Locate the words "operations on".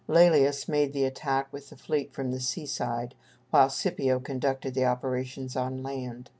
4.85-5.83